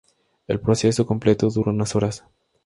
El 0.47 0.59
proceso 0.59 1.05
completo 1.05 1.47
dura 1.51 1.69
unas 1.71 1.95
horas. 1.95 2.23